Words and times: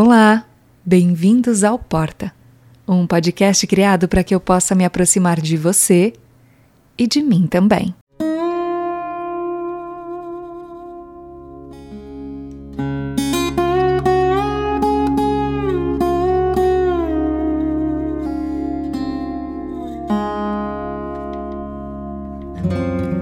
Olá, 0.00 0.44
bem-vindos 0.86 1.64
ao 1.64 1.76
Porta, 1.76 2.32
um 2.86 3.04
podcast 3.04 3.66
criado 3.66 4.06
para 4.06 4.22
que 4.22 4.32
eu 4.32 4.38
possa 4.38 4.72
me 4.72 4.84
aproximar 4.84 5.40
de 5.40 5.56
você 5.56 6.12
e 6.96 7.04
de 7.08 7.20
mim 7.20 7.48
também. 7.48 7.92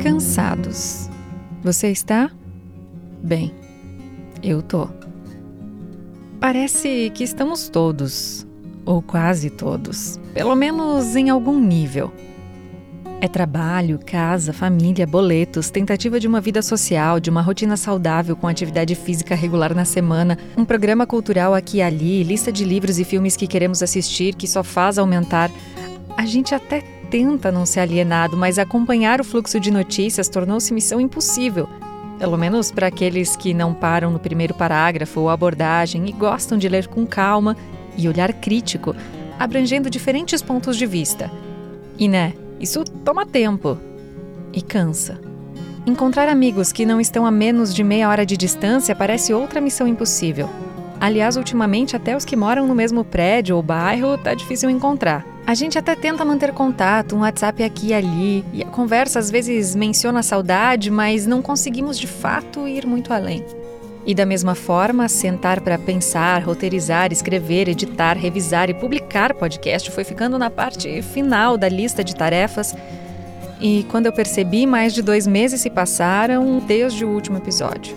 Cansados. 0.02 1.08
Você 1.62 1.90
está? 1.90 2.30
Bem, 3.22 3.54
eu 4.43 4.60
tô. 4.60 5.05
Parece 6.46 7.10
que 7.12 7.24
estamos 7.24 7.68
todos, 7.68 8.46
ou 8.84 9.02
quase 9.02 9.50
todos, 9.50 10.20
pelo 10.32 10.55
menos 10.55 11.16
em 11.16 11.28
algum 11.28 11.59
nível. 11.59 12.12
É 13.20 13.27
trabalho, 13.27 13.98
casa, 13.98 14.52
família, 14.52 15.05
boletos, 15.09 15.70
tentativa 15.70 16.20
de 16.20 16.28
uma 16.28 16.41
vida 16.41 16.62
social, 16.62 17.19
de 17.19 17.30
uma 17.30 17.42
rotina 17.42 17.77
saudável 17.77 18.36
com 18.36 18.46
atividade 18.46 18.95
física 18.95 19.34
regular 19.34 19.74
na 19.74 19.84
semana, 19.84 20.38
um 20.56 20.64
programa 20.64 21.05
cultural 21.05 21.52
aqui 21.52 21.78
e 21.78 21.82
ali, 21.82 22.22
lista 22.22 22.52
de 22.52 22.64
livros 22.64 23.00
e 23.00 23.05
filmes 23.05 23.36
que 23.36 23.48
queremos 23.48 23.83
assistir 23.83 24.33
que 24.36 24.47
só 24.47 24.62
faz 24.62 24.98
aumentar. 24.98 25.50
A 26.16 26.24
gente 26.24 26.55
até 26.55 26.80
tenta 27.10 27.50
não 27.50 27.66
ser 27.66 27.80
alienado, 27.80 28.36
mas 28.36 28.56
acompanhar 28.56 29.20
o 29.20 29.24
fluxo 29.24 29.58
de 29.58 29.72
notícias 29.72 30.28
tornou-se 30.28 30.72
missão 30.72 31.00
impossível. 31.00 31.69
Pelo 32.19 32.38
menos 32.38 32.70
para 32.70 32.87
aqueles 32.87 33.37
que 33.37 33.52
não 33.52 33.75
param 33.75 34.11
no 34.11 34.19
primeiro 34.19 34.55
parágrafo 34.55 35.20
ou 35.20 35.30
abordagem 35.30 36.09
e 36.09 36.12
gostam 36.12 36.56
de 36.56 36.69
ler 36.69 36.86
com 36.86 37.06
calma 37.06 37.56
e 37.97 38.08
olhar 38.08 38.33
crítico, 38.33 38.95
abrangendo 39.39 39.91
diferentes 39.91 40.41
pontos 40.41 40.77
de 40.77 40.86
vista. 40.86 41.31
E 41.98 42.08
né, 42.08 42.33
isso 42.58 42.84
toma 42.84 43.27
tempo 43.27 43.78
e 44.53 44.62
cansa. 44.62 45.20
Encontrar 45.86 46.28
amigos 46.28 46.73
que 46.73 46.86
não 46.86 47.00
estão 47.00 47.27
a 47.27 47.31
menos 47.31 47.75
de 47.75 47.84
meia 47.84 48.08
hora 48.08 48.27
de 48.27 48.36
distância 48.36 48.95
parece 48.95 49.33
outra 49.33 49.61
missão 49.61 49.86
impossível. 49.86 50.48
Aliás, 51.00 51.36
ultimamente 51.36 51.94
até 51.94 52.16
os 52.16 52.25
que 52.25 52.36
moram 52.36 52.66
no 52.66 52.75
mesmo 52.75 53.05
prédio 53.05 53.56
ou 53.56 53.62
bairro 53.62 54.16
tá 54.16 54.34
difícil 54.34 54.70
encontrar. 54.70 55.25
A 55.47 55.55
gente 55.55 55.78
até 55.78 55.94
tenta 55.94 56.25
manter 56.25 56.52
contato, 56.52 57.14
um 57.14 57.20
WhatsApp 57.20 57.62
aqui 57.62 57.89
e 57.89 57.94
ali, 57.94 58.44
e 58.52 58.62
a 58.62 58.66
conversa 58.66 59.19
às 59.19 59.30
vezes 59.30 59.77
menciona 59.77 60.20
a 60.20 60.22
saudade, 60.22 60.91
mas 60.91 61.27
não 61.27 61.41
conseguimos 61.41 61.98
de 61.98 62.06
fato 62.06 62.67
ir 62.67 62.86
muito 62.86 63.12
além. 63.12 63.44
E 64.05 64.14
da 64.14 64.24
mesma 64.24 64.55
forma, 64.55 65.08
sentar 65.08 65.61
para 65.61 65.78
pensar, 65.78 66.42
roteirizar, 66.42 67.12
escrever, 67.12 67.69
editar, 67.69 68.17
revisar 68.17 68.70
e 68.70 68.74
publicar 68.74 69.34
podcast 69.34 69.91
foi 69.91 70.05
ficando 70.05 70.39
na 70.39 70.48
parte 70.48 71.02
final 71.02 71.56
da 71.56 71.69
lista 71.69 72.02
de 72.02 72.14
tarefas. 72.14 72.74
E 73.61 73.84
quando 73.91 74.06
eu 74.06 74.12
percebi, 74.12 74.67
mais 74.67 74.94
de 74.94 75.02
dois 75.02 75.27
meses 75.27 75.61
se 75.61 75.70
passaram 75.70 76.58
desde 76.58 77.05
o 77.05 77.08
último 77.08 77.39
episódio. 77.39 77.97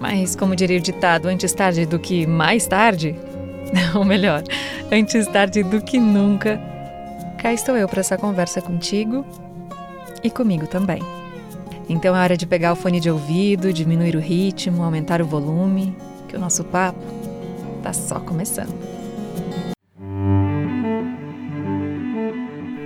Mas, 0.00 0.36
como 0.36 0.54
diria 0.54 0.78
o 0.78 0.82
ditado, 0.82 1.26
antes 1.26 1.52
tarde 1.52 1.84
do 1.84 1.98
que 1.98 2.26
mais 2.26 2.66
tarde, 2.66 3.16
Ou 3.94 4.04
melhor, 4.04 4.42
antes 4.90 5.26
tarde 5.26 5.62
do 5.62 5.80
que 5.80 5.98
nunca, 5.98 6.60
cá 7.38 7.52
estou 7.52 7.76
eu 7.76 7.88
para 7.88 8.00
essa 8.00 8.16
conversa 8.16 8.60
contigo 8.60 9.24
e 10.22 10.30
comigo 10.30 10.66
também. 10.66 11.02
Então 11.88 12.14
é 12.14 12.20
hora 12.20 12.36
de 12.36 12.46
pegar 12.46 12.72
o 12.72 12.76
fone 12.76 13.00
de 13.00 13.10
ouvido, 13.10 13.72
diminuir 13.72 14.14
o 14.14 14.20
ritmo, 14.20 14.82
aumentar 14.82 15.22
o 15.22 15.26
volume, 15.26 15.96
que 16.28 16.36
o 16.36 16.40
nosso 16.40 16.64
papo 16.64 16.98
tá 17.82 17.92
só 17.92 18.20
começando. 18.20 18.97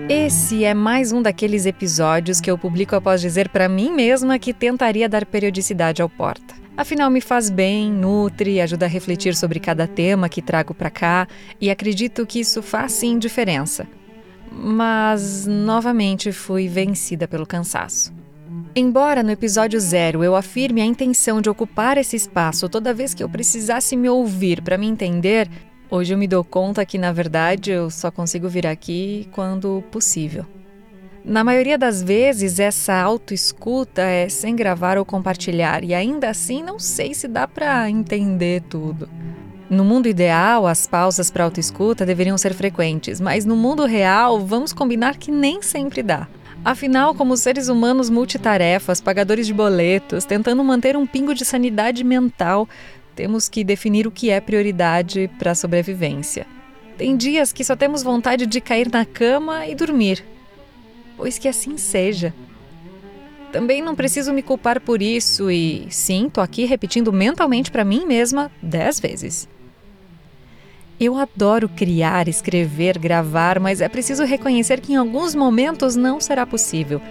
Esse 0.09 0.65
é 0.65 0.75
mais 0.75 1.13
um 1.13 1.23
daqueles 1.23 1.65
episódios 1.65 2.41
que 2.41 2.51
eu 2.51 2.59
publico 2.59 2.97
após 2.97 3.21
dizer 3.21 3.49
para 3.49 3.69
mim 3.69 3.93
mesma 3.93 4.39
que 4.39 4.53
tentaria 4.53 5.09
dar 5.09 5.25
periodicidade 5.25 6.03
ao 6.03 6.09
Porta. 6.09 6.55
Afinal, 6.77 7.09
me 7.09 7.21
faz 7.21 7.49
bem, 7.49 7.91
nutre, 7.91 8.61
ajuda 8.61 8.87
a 8.87 8.89
refletir 8.89 9.35
sobre 9.37 9.61
cada 9.61 9.87
tema 9.87 10.29
que 10.29 10.43
trago 10.43 10.75
para 10.75 10.91
cá 10.91 11.29
e 11.61 11.71
acredito 11.71 12.27
que 12.27 12.41
isso 12.41 12.63
faz 12.63 12.93
sim 12.93 13.19
diferença. 13.19 13.87
Mas, 14.51 15.47
novamente, 15.47 16.33
fui 16.33 16.67
vencida 16.67 17.29
pelo 17.29 17.47
cansaço. 17.47 18.13
Embora 18.75 19.23
no 19.23 19.31
episódio 19.31 19.79
zero 19.79 20.25
eu 20.25 20.35
afirme 20.35 20.81
a 20.81 20.85
intenção 20.85 21.41
de 21.41 21.49
ocupar 21.49 21.97
esse 21.97 22.17
espaço 22.17 22.69
toda 22.69 22.93
vez 22.93 23.15
que 23.15 23.23
eu 23.23 23.29
precisasse 23.29 23.97
me 23.97 24.09
ouvir 24.09 24.63
para 24.63 24.77
me 24.77 24.87
entender, 24.87 25.49
hoje 25.93 26.15
eu 26.15 26.19
me 26.19 26.27
dou 26.27 26.43
conta 26.43 26.87
que, 26.87 26.97
na 26.97 27.13
verdade, 27.13 27.71
eu 27.71 27.91
só 27.91 28.11
consigo 28.11 28.49
vir 28.49 28.67
aqui 28.67 29.29
quando 29.31 29.85
possível. 29.91 30.47
Na 31.23 31.45
maioria 31.45 31.77
das 31.77 32.03
vezes, 32.03 32.59
essa 32.59 32.95
autoescuta 32.95 34.01
é 34.01 34.27
sem 34.29 34.57
gravar 34.57 34.97
ou 34.97 35.05
compartilhar, 35.05 35.85
e 35.85 35.93
ainda 35.93 36.31
assim 36.31 36.63
não 36.63 36.79
sei 36.79 37.13
se 37.13 37.29
dá 37.29 37.47
para 37.47 37.91
entender 37.91 38.63
tudo. 38.63 39.07
No 39.69 39.85
mundo 39.85 40.09
ideal, 40.09 40.67
as 40.67 40.87
pausas 40.87 41.31
para 41.31 41.45
autoescuta 41.45 42.07
deveriam 42.07 42.39
ser 42.39 42.55
frequentes, 42.55 43.21
mas 43.21 43.45
no 43.45 43.55
mundo 43.55 43.85
real, 43.85 44.41
vamos 44.41 44.73
combinar 44.73 45.19
que 45.19 45.31
nem 45.31 45.61
sempre 45.61 46.03
dá. 46.03 46.27
Afinal, 46.65 47.15
como 47.15 47.37
seres 47.37 47.69
humanos 47.69 48.09
multitarefas, 48.09 49.01
pagadores 49.01 49.47
de 49.47 49.53
boletos, 49.53 50.25
tentando 50.25 50.63
manter 50.65 50.97
um 50.97 51.07
pingo 51.07 51.35
de 51.35 51.45
sanidade 51.45 52.03
mental, 52.03 52.69
temos 53.15 53.49
que 53.49 53.65
definir 53.65 54.07
o 54.07 54.11
que 54.11 54.31
é 54.31 54.41
prioridade 54.41 55.31
para 55.39 55.53
a 55.53 55.55
sobrevivência. 55.55 56.47
Tem 56.97 57.17
dias 57.17 57.53
que 57.53 57.65
só 57.65 57.75
temos 57.75 58.03
vontade 58.03 58.47
de 58.47 58.61
cair 58.61 58.91
na 58.91 59.05
cama 59.05 59.67
e 59.67 59.75
dormir, 59.75 60.25
pois 61.17 61.39
que 61.39 61.49
assim 61.49 61.77
seja. 61.77 62.35
Também 63.51 63.83
não 63.83 63.95
preciso 63.95 64.33
me 64.33 64.43
culpar 64.43 64.81
por 64.81 65.03
isso 65.03 65.51
e, 65.51 65.87
sim, 65.91 66.31
tô 66.33 66.41
aqui 66.41 66.65
repetindo 66.65 67.13
mentalmente 67.13 67.71
para 67.71 67.85
mim 67.85 68.07
mesma 68.07 68.51
dez 68.63 68.99
vezes. 68.99 69.49
Eu 70.99 71.17
adoro 71.17 71.69
criar, 71.69 72.29
escrever, 72.29 72.99
gravar, 72.99 73.59
mas 73.59 73.81
é 73.81 73.89
preciso 73.89 74.25
reconhecer 74.25 74.81
que 74.81 74.93
em 74.93 74.97
alguns 74.97 75.35
momentos 75.35 75.97
não 75.97 76.21
será 76.21 76.47
possível, 76.47 77.03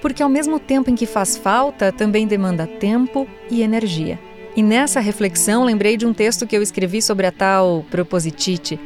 porque 0.00 0.22
ao 0.22 0.28
mesmo 0.28 0.58
tempo 0.58 0.90
em 0.90 0.94
que 0.94 1.06
faz 1.06 1.36
falta, 1.36 1.92
também 1.92 2.26
demanda 2.26 2.66
tempo 2.66 3.28
e 3.50 3.62
energia. 3.62 4.18
E 4.56 4.62
nessa 4.62 5.00
reflexão 5.00 5.64
lembrei 5.64 5.96
de 5.96 6.06
um 6.06 6.14
texto 6.14 6.46
que 6.46 6.56
eu 6.56 6.62
escrevi 6.62 7.02
sobre 7.02 7.26
a 7.26 7.32
tal 7.32 7.84
propositite 7.90 8.78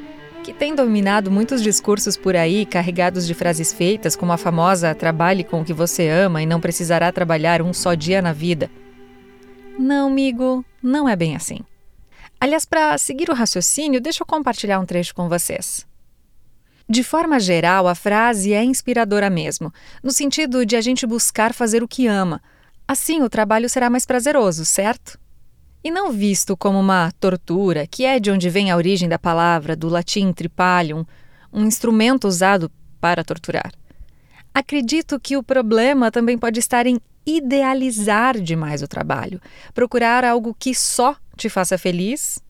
que 0.48 0.52
tem 0.54 0.74
dominado 0.74 1.30
muitos 1.30 1.62
discursos 1.62 2.16
por 2.16 2.34
aí 2.34 2.64
carregados 2.64 3.26
de 3.26 3.34
frases 3.34 3.70
feitas, 3.70 4.16
como 4.16 4.32
a 4.32 4.38
famosa 4.38 4.94
trabalhe 4.94 5.44
com 5.44 5.60
o 5.60 5.64
que 5.64 5.74
você 5.74 6.08
ama 6.08 6.40
e 6.40 6.46
não 6.46 6.58
precisará 6.58 7.12
trabalhar 7.12 7.60
um 7.60 7.74
só 7.74 7.92
dia 7.92 8.22
na 8.22 8.32
vida. 8.32 8.70
Não, 9.78 10.08
amigo, 10.08 10.64
não 10.82 11.06
é 11.06 11.14
bem 11.14 11.36
assim. 11.36 11.58
Aliás, 12.40 12.64
para 12.64 12.96
seguir 12.96 13.28
o 13.28 13.34
raciocínio, 13.34 14.00
deixa 14.00 14.22
eu 14.22 14.26
compartilhar 14.26 14.80
um 14.80 14.86
trecho 14.86 15.14
com 15.14 15.28
vocês. 15.28 15.86
De 16.88 17.04
forma 17.04 17.38
geral, 17.38 17.86
a 17.86 17.94
frase 17.94 18.54
é 18.54 18.64
inspiradora 18.64 19.28
mesmo, 19.28 19.70
no 20.02 20.12
sentido 20.12 20.64
de 20.64 20.76
a 20.76 20.80
gente 20.80 21.06
buscar 21.06 21.52
fazer 21.52 21.82
o 21.82 21.88
que 21.88 22.06
ama. 22.06 22.40
Assim, 22.86 23.20
o 23.20 23.28
trabalho 23.28 23.68
será 23.68 23.90
mais 23.90 24.06
prazeroso, 24.06 24.64
certo? 24.64 25.18
E 25.82 25.90
não 25.90 26.12
visto 26.12 26.56
como 26.56 26.78
uma 26.78 27.12
tortura, 27.20 27.86
que 27.86 28.04
é 28.04 28.18
de 28.18 28.30
onde 28.30 28.50
vem 28.50 28.70
a 28.70 28.76
origem 28.76 29.08
da 29.08 29.18
palavra, 29.18 29.76
do 29.76 29.88
latim 29.88 30.32
tripalium, 30.32 31.04
um 31.52 31.64
instrumento 31.64 32.26
usado 32.26 32.70
para 33.00 33.24
torturar. 33.24 33.72
Acredito 34.52 35.20
que 35.20 35.36
o 35.36 35.42
problema 35.42 36.10
também 36.10 36.36
pode 36.36 36.58
estar 36.58 36.86
em 36.86 36.98
idealizar 37.24 38.40
demais 38.40 38.82
o 38.82 38.88
trabalho. 38.88 39.40
Procurar 39.72 40.24
algo 40.24 40.56
que 40.58 40.74
só 40.74 41.16
te 41.36 41.48
faça 41.48 41.78
feliz 41.78 42.40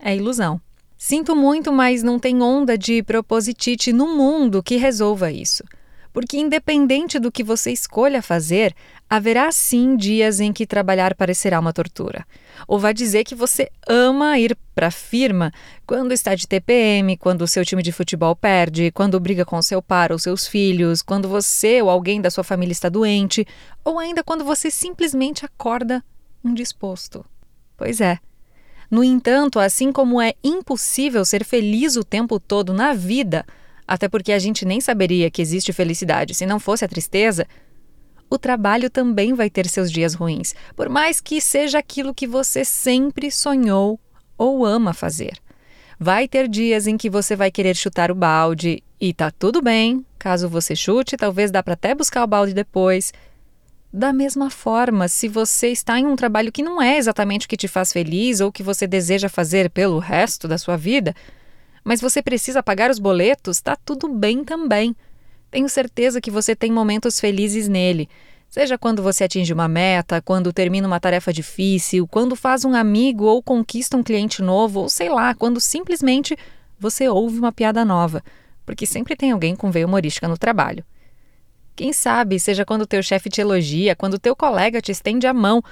é 0.00 0.16
ilusão. 0.16 0.60
Sinto 0.96 1.34
muito, 1.34 1.72
mas 1.72 2.02
não 2.02 2.18
tem 2.18 2.42
onda 2.42 2.76
de 2.76 3.02
propositite 3.02 3.92
no 3.92 4.16
mundo 4.16 4.62
que 4.62 4.76
resolva 4.76 5.30
isso 5.30 5.64
porque, 6.12 6.38
independente 6.38 7.18
do 7.18 7.30
que 7.30 7.44
você 7.44 7.70
escolha 7.70 8.22
fazer, 8.22 8.74
haverá 9.08 9.50
sim 9.52 9.96
dias 9.96 10.40
em 10.40 10.52
que 10.52 10.66
trabalhar 10.66 11.14
parecerá 11.14 11.58
uma 11.58 11.72
tortura. 11.72 12.26
Ou 12.66 12.78
vai 12.78 12.92
dizer 12.92 13.24
que 13.24 13.34
você 13.34 13.70
ama 13.88 14.38
ir 14.38 14.56
para 14.74 14.88
a 14.88 14.90
firma 14.90 15.52
quando 15.86 16.12
está 16.12 16.34
de 16.34 16.46
TPM, 16.46 17.16
quando 17.16 17.42
o 17.42 17.46
seu 17.46 17.64
time 17.64 17.82
de 17.82 17.92
futebol 17.92 18.34
perde, 18.34 18.90
quando 18.90 19.20
briga 19.20 19.44
com 19.44 19.60
seu 19.62 19.80
par 19.80 20.12
ou 20.12 20.18
seus 20.18 20.46
filhos, 20.46 21.02
quando 21.02 21.28
você 21.28 21.80
ou 21.80 21.88
alguém 21.88 22.20
da 22.20 22.30
sua 22.30 22.44
família 22.44 22.72
está 22.72 22.88
doente, 22.88 23.46
ou 23.84 23.98
ainda 23.98 24.22
quando 24.24 24.44
você 24.44 24.70
simplesmente 24.70 25.44
acorda 25.44 26.04
indisposto. 26.44 27.24
Pois 27.76 28.00
é. 28.00 28.18
No 28.90 29.04
entanto, 29.04 29.60
assim 29.60 29.92
como 29.92 30.20
é 30.20 30.34
impossível 30.42 31.24
ser 31.24 31.44
feliz 31.44 31.94
o 31.94 32.02
tempo 32.02 32.40
todo 32.40 32.74
na 32.74 32.92
vida, 32.92 33.46
até 33.90 34.08
porque 34.08 34.30
a 34.30 34.38
gente 34.38 34.64
nem 34.64 34.80
saberia 34.80 35.28
que 35.32 35.42
existe 35.42 35.72
felicidade 35.72 36.32
se 36.32 36.46
não 36.46 36.60
fosse 36.60 36.84
a 36.84 36.88
tristeza, 36.88 37.44
o 38.30 38.38
trabalho 38.38 38.88
também 38.88 39.34
vai 39.34 39.50
ter 39.50 39.66
seus 39.66 39.90
dias 39.90 40.14
ruins, 40.14 40.54
por 40.76 40.88
mais 40.88 41.20
que 41.20 41.40
seja 41.40 41.80
aquilo 41.80 42.14
que 42.14 42.24
você 42.24 42.64
sempre 42.64 43.32
sonhou 43.32 43.98
ou 44.38 44.64
ama 44.64 44.94
fazer. 44.94 45.32
Vai 45.98 46.28
ter 46.28 46.46
dias 46.46 46.86
em 46.86 46.96
que 46.96 47.10
você 47.10 47.34
vai 47.34 47.50
querer 47.50 47.74
chutar 47.74 48.12
o 48.12 48.14
balde 48.14 48.80
e 49.00 49.12
tá 49.12 49.28
tudo 49.28 49.60
bem. 49.60 50.06
Caso 50.20 50.48
você 50.48 50.76
chute, 50.76 51.16
talvez 51.16 51.50
dá 51.50 51.60
para 51.60 51.74
até 51.74 51.92
buscar 51.92 52.22
o 52.22 52.28
balde 52.28 52.54
depois. 52.54 53.12
Da 53.92 54.12
mesma 54.12 54.50
forma, 54.50 55.08
se 55.08 55.26
você 55.26 55.66
está 55.66 55.98
em 55.98 56.06
um 56.06 56.14
trabalho 56.14 56.52
que 56.52 56.62
não 56.62 56.80
é 56.80 56.96
exatamente 56.96 57.46
o 57.46 57.48
que 57.48 57.56
te 57.56 57.66
faz 57.66 57.92
feliz 57.92 58.38
ou 58.38 58.52
que 58.52 58.62
você 58.62 58.86
deseja 58.86 59.28
fazer 59.28 59.68
pelo 59.68 59.98
resto 59.98 60.46
da 60.46 60.56
sua 60.56 60.76
vida, 60.76 61.12
mas 61.84 62.00
você 62.00 62.22
precisa 62.22 62.62
pagar 62.62 62.90
os 62.90 62.98
boletos, 62.98 63.56
está 63.56 63.76
tudo 63.76 64.08
bem 64.08 64.44
também. 64.44 64.94
Tenho 65.50 65.68
certeza 65.68 66.20
que 66.20 66.30
você 66.30 66.54
tem 66.54 66.70
momentos 66.70 67.18
felizes 67.18 67.68
nele. 67.68 68.08
Seja 68.48 68.76
quando 68.76 69.02
você 69.02 69.24
atinge 69.24 69.52
uma 69.52 69.68
meta, 69.68 70.20
quando 70.20 70.52
termina 70.52 70.86
uma 70.86 70.98
tarefa 70.98 71.32
difícil, 71.32 72.06
quando 72.08 72.34
faz 72.34 72.64
um 72.64 72.74
amigo 72.74 73.24
ou 73.24 73.42
conquista 73.42 73.96
um 73.96 74.02
cliente 74.02 74.42
novo, 74.42 74.80
ou 74.80 74.88
sei 74.88 75.08
lá, 75.08 75.34
quando 75.34 75.60
simplesmente 75.60 76.36
você 76.78 77.08
ouve 77.08 77.38
uma 77.38 77.52
piada 77.52 77.84
nova, 77.84 78.24
porque 78.66 78.86
sempre 78.86 79.14
tem 79.14 79.30
alguém 79.30 79.54
com 79.54 79.70
veia 79.70 79.86
humorística 79.86 80.26
no 80.26 80.36
trabalho. 80.36 80.84
Quem 81.76 81.92
sabe 81.92 82.40
seja 82.40 82.64
quando 82.64 82.86
teu 82.86 83.02
chefe 83.02 83.30
te 83.30 83.40
elogia, 83.40 83.94
quando 83.94 84.18
teu 84.18 84.34
colega 84.34 84.82
te 84.82 84.90
estende 84.90 85.26
a 85.26 85.32
mão, 85.32 85.62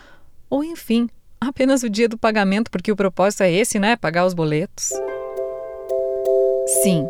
ou 0.48 0.62
enfim, 0.62 1.08
apenas 1.40 1.82
o 1.82 1.90
dia 1.90 2.08
do 2.08 2.16
pagamento, 2.16 2.70
porque 2.70 2.92
o 2.92 2.96
propósito 2.96 3.42
é 3.42 3.50
esse, 3.50 3.78
né? 3.78 3.96
Pagar 3.96 4.24
os 4.24 4.34
boletos. 4.34 4.90
Sim, 6.68 7.08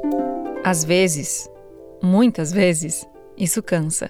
às 0.62 0.84
vezes, 0.84 1.50
muitas 2.00 2.52
vezes, 2.52 3.04
isso 3.36 3.60
cansa. 3.60 4.08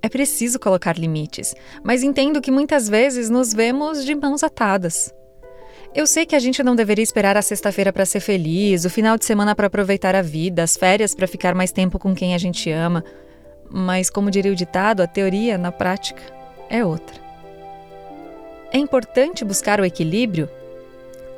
É 0.00 0.08
preciso 0.08 0.60
colocar 0.60 0.96
limites, 0.96 1.56
mas 1.82 2.04
entendo 2.04 2.40
que 2.40 2.52
muitas 2.52 2.88
vezes 2.88 3.28
nos 3.28 3.52
vemos 3.52 4.04
de 4.04 4.14
mãos 4.14 4.44
atadas. 4.44 5.12
Eu 5.92 6.06
sei 6.06 6.24
que 6.24 6.36
a 6.36 6.38
gente 6.38 6.62
não 6.62 6.76
deveria 6.76 7.02
esperar 7.02 7.36
a 7.36 7.42
sexta-feira 7.42 7.92
para 7.92 8.06
ser 8.06 8.20
feliz, 8.20 8.84
o 8.84 8.90
final 8.90 9.18
de 9.18 9.24
semana 9.24 9.56
para 9.56 9.66
aproveitar 9.66 10.14
a 10.14 10.22
vida, 10.22 10.62
as 10.62 10.76
férias 10.76 11.16
para 11.16 11.26
ficar 11.26 11.52
mais 11.52 11.72
tempo 11.72 11.98
com 11.98 12.14
quem 12.14 12.32
a 12.32 12.38
gente 12.38 12.70
ama, 12.70 13.04
mas, 13.68 14.08
como 14.08 14.30
diria 14.30 14.52
o 14.52 14.56
ditado, 14.56 15.02
a 15.02 15.06
teoria, 15.08 15.58
na 15.58 15.72
prática, 15.72 16.22
é 16.68 16.84
outra. 16.84 17.16
É 18.72 18.78
importante 18.78 19.44
buscar 19.44 19.80
o 19.80 19.84
equilíbrio? 19.84 20.48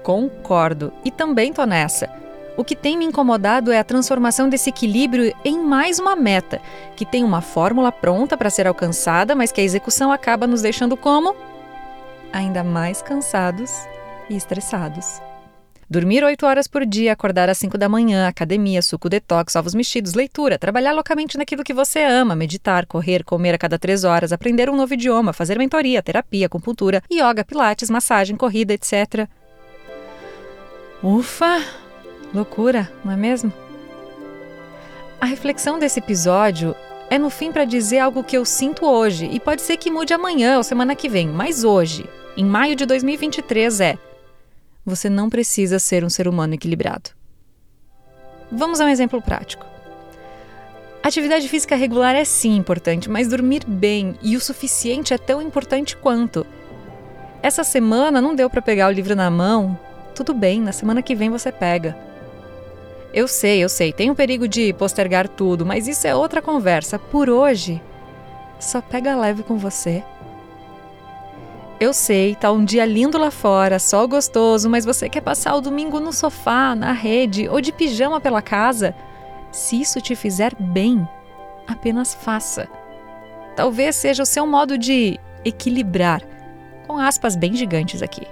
Concordo, 0.03 0.93
e 1.03 1.11
também 1.11 1.51
tô 1.51 1.65
nessa. 1.65 2.21
O 2.57 2.65
que 2.65 2.77
tem 2.77 2.99
me 2.99 3.05
incomodado 3.07 3.73
é 3.73 3.79
a 3.79 3.85
transformação 3.85 4.49
desse 4.49 4.69
equilíbrio 4.69 5.35
em 5.43 5.59
mais 5.59 5.99
uma 5.99 6.15
meta, 6.15 6.61
que 6.95 7.07
tem 7.07 7.25
uma 7.25 7.41
fórmula 7.41 7.91
pronta 7.91 8.37
para 8.37 8.51
ser 8.51 8.67
alcançada, 8.67 9.35
mas 9.35 9.51
que 9.51 9.61
a 9.61 9.65
execução 9.65 10.13
acaba 10.13 10.47
nos 10.47 10.61
deixando 10.61 10.97
como? 10.97 11.35
Ainda 12.31 12.63
mais 12.63 13.01
cansados 13.01 13.73
e 14.29 14.37
estressados. 14.37 15.21
Dormir 15.89 16.25
8 16.25 16.47
horas 16.47 16.67
por 16.67 16.87
dia, 16.87 17.13
acordar 17.13 17.49
às 17.49 17.59
5 17.59 17.77
da 17.77 17.89
manhã, 17.89 18.27
academia, 18.27 18.81
suco 18.81 19.09
detox, 19.09 19.57
ovos 19.57 19.75
mexidos, 19.75 20.15
leitura, 20.15 20.59
trabalhar 20.59 20.93
localmente 20.93 21.37
naquilo 21.37 21.65
que 21.65 21.75
você 21.75 22.03
ama, 22.03 22.35
meditar, 22.35 22.87
correr, 22.87 23.25
comer 23.25 23.55
a 23.55 23.59
cada 23.59 23.79
3 23.79 24.05
horas, 24.05 24.33
aprender 24.33 24.71
um 24.71 24.77
novo 24.77 24.95
idioma, 24.95 25.35
fazer 25.35 25.59
mentoria, 25.59 26.03
terapia, 26.03 26.47
acupuntura, 26.47 27.03
yoga, 27.13 27.45
pilates, 27.45 27.91
massagem, 27.91 28.37
corrida, 28.37 28.73
etc. 28.73 29.29
Ufa! 31.03 31.63
Loucura, 32.35 32.91
não 33.05 33.13
é 33.13 33.17
mesmo? 33.17 33.53
A 35.21 35.27
reflexão 35.27 35.79
desse 35.79 36.01
episódio 36.01 36.75
é 37.11 37.19
no 37.19 37.29
fim 37.29 37.53
para 37.53 37.65
dizer 37.67 37.99
algo 37.99 38.25
que 38.25 38.37
eu 38.37 38.45
sinto 38.45 38.87
hoje 38.87 39.29
e 39.31 39.39
pode 39.39 39.61
ser 39.63 39.77
que 39.77 39.91
mude 39.91 40.15
amanhã 40.15 40.57
ou 40.57 40.63
semana 40.63 40.97
que 40.97 41.09
vem, 41.09 41.29
mas 41.29 41.63
hoje, 41.63 42.09
em 42.37 42.45
maio 42.45 42.75
de 42.75 42.87
2023, 42.87 43.81
é: 43.81 43.99
você 44.85 45.11
não 45.11 45.29
precisa 45.29 45.79
ser 45.79 46.05
um 46.05 46.09
ser 46.09 46.27
humano 46.27 46.55
equilibrado. 46.55 47.11
Vamos 48.51 48.81
a 48.81 48.87
um 48.87 48.89
exemplo 48.89 49.21
prático. 49.21 49.67
Atividade 51.03 51.49
física 51.49 51.77
regular 51.77 52.15
é 52.15 52.25
sim 52.25 52.57
importante, 52.57 53.11
mas 53.11 53.29
dormir 53.29 53.65
bem 53.67 54.17
e 54.23 54.37
o 54.37 54.41
suficiente 54.41 55.13
é 55.13 55.19
tão 55.19 55.43
importante 55.43 55.97
quanto. 55.97 56.47
Essa 57.43 57.63
semana 57.63 58.21
não 58.21 58.35
deu 58.35 58.49
para 58.49 58.63
pegar 58.63 58.89
o 58.89 58.93
livro 58.93 59.15
na 59.15 59.31
mão? 59.31 59.79
Tudo 60.15 60.33
bem, 60.33 60.61
na 60.61 60.73
semana 60.73 61.03
que 61.03 61.15
vem 61.15 61.29
você 61.29 61.53
pega. 61.53 62.12
Eu 63.13 63.29
sei, 63.29 63.63
eu 63.63 63.69
sei, 63.69 63.93
tem 63.93 64.11
o 64.11 64.15
perigo 64.15 64.49
de 64.49 64.73
postergar 64.73 65.29
tudo, 65.29 65.67
mas 65.67 65.87
isso 65.87 66.07
é 66.07 66.15
outra 66.15 66.41
conversa. 66.41 66.99
Por 66.99 67.29
hoje, 67.29 67.83
só 68.59 68.81
pega 68.81 69.15
leve 69.15 69.43
com 69.43 69.59
você. 69.59 70.03
Eu 71.79 71.93
sei, 71.93 72.35
tá 72.35 72.51
um 72.51 72.65
dia 72.65 72.87
lindo 72.87 73.19
lá 73.19 73.31
fora, 73.31 73.79
sol 73.79 74.09
gostoso, 74.09 74.71
mas 74.71 74.85
você 74.85 75.09
quer 75.09 75.21
passar 75.21 75.55
o 75.55 75.61
domingo 75.61 76.01
no 76.01 76.13
sofá, 76.13 76.75
na 76.75 76.93
rede 76.93 77.49
ou 77.49 77.61
de 77.61 77.73
pijama 77.73 78.21
pela 78.21 78.41
casa? 78.41 78.95
Se 79.51 79.81
isso 79.81 80.01
te 80.01 80.15
fizer 80.15 80.55
bem, 80.59 81.07
apenas 81.67 82.15
faça. 82.15 82.69
Talvez 83.57 83.97
seja 83.97 84.23
o 84.23 84.27
seu 84.27 84.47
modo 84.47 84.79
de 84.79 85.19
equilibrar, 85.45 86.23
com 86.87 86.97
aspas 86.99 87.37
bem 87.37 87.53
gigantes 87.53 88.01
aqui. 88.01 88.27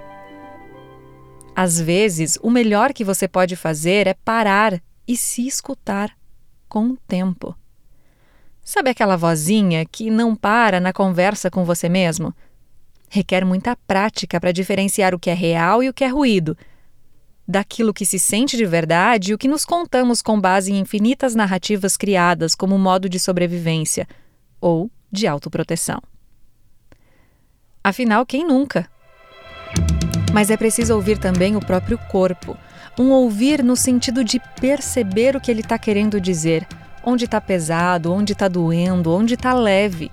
Às 1.55 1.79
vezes, 1.79 2.37
o 2.41 2.49
melhor 2.49 2.93
que 2.93 3.03
você 3.03 3.27
pode 3.27 3.55
fazer 3.55 4.07
é 4.07 4.13
parar 4.13 4.81
e 5.07 5.17
se 5.17 5.45
escutar 5.45 6.15
com 6.67 6.91
o 6.91 6.97
tempo. 7.07 7.55
Sabe 8.63 8.89
aquela 8.89 9.17
vozinha 9.17 9.85
que 9.85 10.09
não 10.09 10.35
para 10.35 10.79
na 10.79 10.93
conversa 10.93 11.51
com 11.51 11.65
você 11.65 11.89
mesmo? 11.89 12.33
Requer 13.09 13.43
muita 13.43 13.75
prática 13.75 14.39
para 14.39 14.53
diferenciar 14.53 15.13
o 15.13 15.19
que 15.19 15.29
é 15.29 15.33
real 15.33 15.83
e 15.83 15.89
o 15.89 15.93
que 15.93 16.05
é 16.05 16.07
ruído, 16.07 16.57
daquilo 17.45 17.93
que 17.93 18.05
se 18.05 18.17
sente 18.17 18.55
de 18.55 18.65
verdade 18.65 19.31
e 19.31 19.33
o 19.33 19.37
que 19.37 19.47
nos 19.47 19.65
contamos 19.65 20.21
com 20.21 20.39
base 20.39 20.71
em 20.71 20.79
infinitas 20.79 21.35
narrativas 21.35 21.97
criadas 21.97 22.55
como 22.55 22.77
modo 22.77 23.09
de 23.09 23.19
sobrevivência 23.19 24.07
ou 24.61 24.89
de 25.11 25.27
autoproteção. 25.27 26.01
Afinal, 27.83 28.25
quem 28.25 28.47
nunca? 28.47 28.89
Mas 30.33 30.49
é 30.49 30.55
preciso 30.55 30.95
ouvir 30.95 31.17
também 31.17 31.55
o 31.55 31.59
próprio 31.59 31.97
corpo. 31.97 32.57
Um 32.97 33.09
ouvir 33.09 33.63
no 33.63 33.75
sentido 33.75 34.23
de 34.23 34.39
perceber 34.59 35.35
o 35.35 35.41
que 35.41 35.51
ele 35.51 35.61
está 35.61 35.77
querendo 35.77 36.21
dizer. 36.21 36.65
Onde 37.03 37.25
está 37.25 37.41
pesado, 37.41 38.13
onde 38.13 38.33
está 38.33 38.47
doendo, 38.47 39.11
onde 39.11 39.33
está 39.33 39.53
leve. 39.53 40.11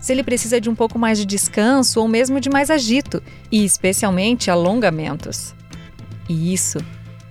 Se 0.00 0.12
ele 0.12 0.22
precisa 0.22 0.60
de 0.60 0.70
um 0.70 0.74
pouco 0.74 0.98
mais 0.98 1.18
de 1.18 1.26
descanso 1.26 2.00
ou 2.00 2.08
mesmo 2.08 2.40
de 2.40 2.48
mais 2.48 2.70
agito, 2.70 3.22
e 3.50 3.64
especialmente 3.64 4.50
alongamentos. 4.50 5.54
E 6.28 6.52
isso 6.54 6.78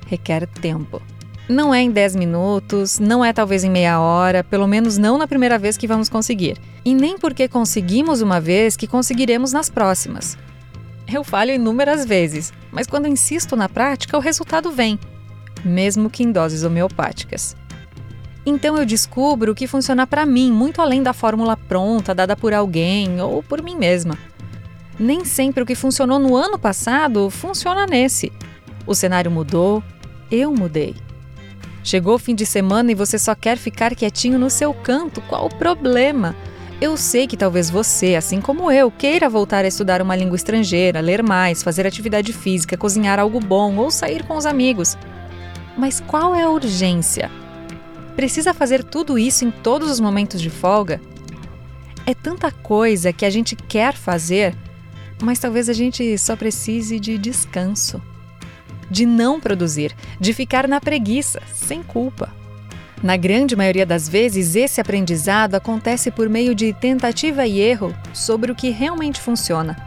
requer 0.06 0.46
tempo. 0.46 1.02
Não 1.50 1.74
é 1.74 1.82
em 1.82 1.90
10 1.90 2.18
minutos, 2.18 3.00
não 3.00 3.24
é 3.24 3.32
talvez 3.32 3.64
em 3.64 3.72
meia 3.72 4.02
hora, 4.02 4.44
pelo 4.44 4.68
menos 4.68 4.98
não 4.98 5.18
na 5.18 5.28
primeira 5.28 5.58
vez 5.58 5.78
que 5.78 5.88
vamos 5.88 6.10
conseguir. 6.10 6.58
E 6.84 6.94
nem 6.94 7.18
porque 7.18 7.48
conseguimos 7.48 8.22
uma 8.22 8.42
vez 8.42 8.76
que 8.76 8.86
conseguiremos 8.86 9.54
nas 9.54 9.70
próximas. 9.70 10.38
Eu 11.12 11.24
falho 11.24 11.52
inúmeras 11.52 12.06
vezes, 12.06 12.52
mas 12.72 12.86
quando 12.86 13.08
insisto 13.08 13.56
na 13.56 13.70
prática, 13.70 14.18
o 14.18 14.22
resultado 14.22 14.72
vem, 14.72 15.00
mesmo 15.64 16.10
que 16.10 16.24
em 16.24 16.32
doses 16.32 16.64
homeopáticas. 16.64 17.56
Então 18.46 18.78
eu 18.78 18.86
descubro 18.86 19.52
o 19.52 19.56
que 19.56 19.68
funciona 19.68 20.06
para 20.06 20.26
mim, 20.26 20.52
muito 20.52 20.82
além 20.82 21.02
da 21.02 21.14
fórmula 21.14 21.56
pronta 21.56 22.14
dada 22.14 22.36
por 22.36 22.54
alguém 22.54 23.22
ou 23.22 23.42
por 23.42 23.62
mim 23.62 23.76
mesma. 23.76 24.18
Nem 25.00 25.24
sempre 25.24 25.64
o 25.64 25.66
que 25.66 25.76
funcionou 25.76 26.20
no 26.20 26.36
ano 26.36 26.58
passado 26.58 27.30
funciona 27.30 27.86
nesse. 27.86 28.32
O 28.86 28.96
cenário 28.96 29.30
mudou, 29.30 29.84
eu 30.32 30.54
mudei. 30.54 30.96
Chegou 31.84 32.16
o 32.16 32.20
fim 32.20 32.36
de 32.36 32.46
semana 32.46 32.92
e 32.92 32.96
você 32.96 33.18
só 33.18 33.34
quer 33.34 33.58
ficar 33.58 33.96
quietinho 33.96 34.38
no 34.38 34.50
seu 34.50 34.74
canto, 34.74 35.22
qual 35.22 35.46
o 35.46 35.56
problema? 35.56 36.36
Eu 36.80 36.96
sei 36.96 37.26
que 37.26 37.36
talvez 37.36 37.72
você, 37.72 38.14
assim 38.14 38.40
como 38.40 38.72
eu, 38.72 38.92
queira 38.92 39.28
voltar 39.28 39.66
a 39.66 39.68
estudar 39.68 40.00
uma 40.00 40.16
língua 40.16 40.36
estrangeira, 40.36 41.00
ler 41.00 41.24
mais, 41.24 41.64
fazer 41.64 41.88
atividade 41.88 42.32
física, 42.32 42.78
cozinhar 42.78 43.20
algo 43.20 43.40
bom 43.40 43.76
ou 43.78 43.90
sair 43.90 44.24
com 44.24 44.38
os 44.38 44.46
amigos. 44.46 44.96
Mas 45.76 46.00
qual 46.00 46.36
é 46.36 46.44
a 46.44 46.50
urgência? 46.50 47.32
Precisa 48.16 48.54
fazer 48.54 48.84
tudo 48.84 49.18
isso 49.18 49.44
em 49.44 49.50
todos 49.50 49.90
os 49.90 50.00
momentos 50.00 50.40
de 50.40 50.52
folga? 50.52 51.02
É 52.06 52.14
tanta 52.14 52.52
coisa 52.52 53.12
que 53.12 53.26
a 53.26 53.30
gente 53.32 53.56
quer 53.56 53.96
fazer, 53.96 54.56
mas 55.20 55.40
talvez 55.40 55.70
a 55.70 55.74
gente 55.74 56.16
só 56.20 56.36
precise 56.36 57.00
de 57.00 57.18
descanso. 57.18 58.00
De 58.90 59.04
não 59.04 59.40
produzir, 59.40 59.96
de 60.20 60.32
ficar 60.32 60.68
na 60.68 60.80
preguiça, 60.80 61.42
sem 61.52 61.82
culpa. 61.82 62.32
Na 63.02 63.16
grande 63.16 63.56
maioria 63.56 63.86
das 63.86 64.10
vezes, 64.10 64.56
esse 64.56 64.82
aprendizado 64.82 65.56
acontece 65.56 66.10
por 66.10 66.28
meio 66.28 66.56
de 66.56 66.74
tentativa 66.74 67.46
e 67.46 67.60
erro 67.60 67.94
sobre 68.12 68.52
o 68.52 68.56
que 68.56 68.70
realmente 68.70 69.22
funciona. 69.22 69.78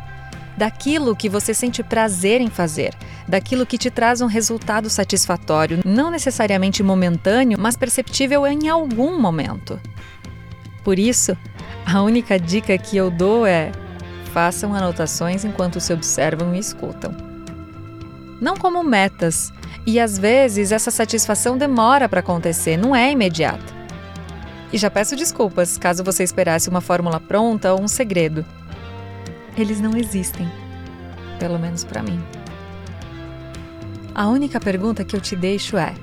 Daquilo 0.56 1.16
que 1.16 1.28
você 1.28 1.52
sente 1.52 1.82
prazer 1.82 2.40
em 2.40 2.48
fazer, 2.48 2.94
daquilo 3.26 3.66
que 3.66 3.78
te 3.78 3.90
traz 3.90 4.20
um 4.20 4.26
resultado 4.26 4.88
satisfatório, 4.88 5.80
não 5.84 6.10
necessariamente 6.10 6.82
momentâneo, 6.82 7.58
mas 7.58 7.76
perceptível 7.76 8.46
em 8.46 8.68
algum 8.68 9.18
momento. 9.18 9.80
Por 10.84 10.98
isso, 10.98 11.36
a 11.84 12.02
única 12.02 12.38
dica 12.38 12.76
que 12.78 12.96
eu 12.96 13.10
dou 13.10 13.44
é: 13.44 13.72
façam 14.32 14.74
anotações 14.74 15.44
enquanto 15.44 15.80
se 15.80 15.92
observam 15.92 16.54
e 16.54 16.58
escutam. 16.58 17.29
Não 18.40 18.56
como 18.56 18.82
metas. 18.82 19.52
E 19.86 20.00
às 20.00 20.18
vezes 20.18 20.72
essa 20.72 20.90
satisfação 20.90 21.58
demora 21.58 22.08
para 22.08 22.20
acontecer, 22.20 22.76
não 22.76 22.94
é 22.94 23.12
imediata. 23.12 23.80
E 24.72 24.78
já 24.78 24.90
peço 24.90 25.16
desculpas 25.16 25.76
caso 25.76 26.04
você 26.04 26.22
esperasse 26.22 26.68
uma 26.68 26.80
fórmula 26.80 27.20
pronta 27.20 27.72
ou 27.72 27.82
um 27.82 27.88
segredo. 27.88 28.44
Eles 29.56 29.80
não 29.80 29.96
existem, 29.96 30.48
pelo 31.38 31.58
menos 31.58 31.84
para 31.84 32.02
mim. 32.02 32.22
A 34.14 34.28
única 34.28 34.60
pergunta 34.60 35.04
que 35.04 35.16
eu 35.16 35.20
te 35.20 35.34
deixo 35.34 35.76
é: 35.76 35.94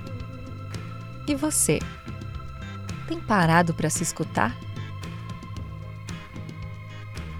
e 1.27 1.35
você? 1.35 1.79
Tem 3.07 3.19
parado 3.19 3.73
para 3.73 3.89
se 3.89 4.03
escutar? 4.03 4.55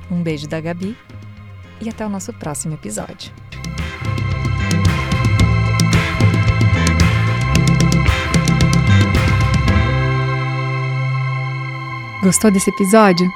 Um 0.09 0.23
beijo 0.23 0.47
da 0.47 0.61
Gabi 0.61 0.97
e 1.81 1.89
até 1.89 2.05
o 2.05 2.09
nosso 2.09 2.31
próximo 2.33 2.73
episódio. 2.73 3.46
Gostou 12.21 12.49
desse 12.49 12.71
episódio? 12.71 13.31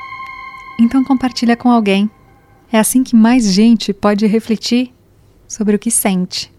Então 0.79 1.03
compartilha 1.03 1.55
com 1.55 1.69
alguém. 1.69 2.09
É 2.71 2.79
assim 2.79 3.03
que 3.03 3.15
mais 3.15 3.45
gente 3.51 3.93
pode 3.93 4.25
refletir 4.25 4.91
sobre 5.47 5.75
o 5.75 5.79
que 5.79 5.91
sente. 5.91 6.51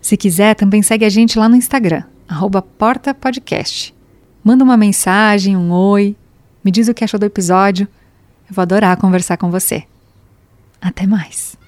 Se 0.00 0.16
quiser, 0.16 0.54
também 0.54 0.80
segue 0.80 1.04
a 1.04 1.08
gente 1.08 1.38
lá 1.38 1.48
no 1.48 1.56
Instagram, 1.56 2.04
portapodcast. 2.62 3.92
Manda 4.44 4.62
uma 4.62 4.76
mensagem, 4.76 5.56
um 5.56 5.72
oi, 5.72 6.14
me 6.64 6.70
diz 6.70 6.86
o 6.86 6.94
que 6.94 7.02
achou 7.02 7.18
do 7.18 7.26
episódio. 7.26 7.88
Eu 8.48 8.54
vou 8.54 8.62
adorar 8.62 8.96
conversar 8.96 9.36
com 9.36 9.50
você. 9.50 9.84
Até 10.80 11.04
mais! 11.04 11.59